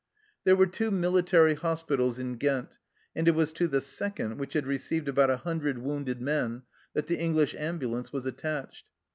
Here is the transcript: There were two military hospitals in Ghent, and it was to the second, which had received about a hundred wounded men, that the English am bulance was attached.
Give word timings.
There 0.45 0.55
were 0.55 0.65
two 0.65 0.89
military 0.89 1.53
hospitals 1.53 2.17
in 2.17 2.37
Ghent, 2.37 2.79
and 3.15 3.27
it 3.27 3.35
was 3.35 3.51
to 3.53 3.67
the 3.67 3.79
second, 3.79 4.39
which 4.39 4.53
had 4.53 4.65
received 4.65 5.07
about 5.07 5.29
a 5.29 5.37
hundred 5.37 5.77
wounded 5.77 6.19
men, 6.19 6.63
that 6.95 7.05
the 7.05 7.19
English 7.19 7.53
am 7.53 7.79
bulance 7.79 8.11
was 8.11 8.25
attached. 8.25 8.89